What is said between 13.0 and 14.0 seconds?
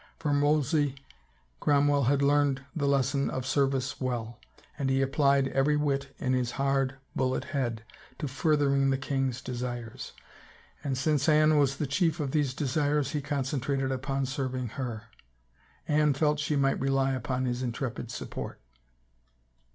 he concentrated